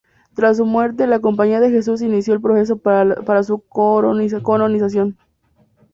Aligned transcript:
Tras 0.33 0.57
su 0.57 0.65
muerte, 0.65 1.05
la 1.05 1.19
compañía 1.19 1.59
de 1.59 1.69
Jesús 1.69 2.01
inició 2.01 2.33
el 2.33 2.41
proceso 2.41 2.75
para 2.79 3.43
su 3.43 3.59
Canonización. 3.63 5.15